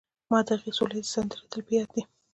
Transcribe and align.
ما 0.29 0.39
د 0.45 0.47
هغې 0.55 0.71
سوله 0.77 0.95
ییزې 0.97 1.11
سندرې 1.13 1.45
تل 1.51 1.61
په 1.65 1.71
یاد 1.77 1.89
دي 1.95 2.03